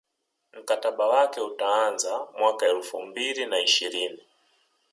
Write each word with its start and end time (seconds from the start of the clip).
mkataba 0.59 1.07
wake 1.07 1.41
utaanza 1.41 2.27
mwaka 2.37 2.65
elfu 2.69 3.01
mbili 3.01 3.45
na 3.45 3.59
ishirini 3.61 4.21